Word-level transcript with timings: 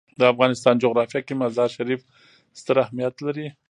د 0.19 0.21
افغانستان 0.33 0.75
جغرافیه 0.83 1.21
کې 1.27 1.33
مزارشریف 1.41 2.01
ستر 2.59 2.75
اهمیت 2.83 3.15
لري. 3.25 3.47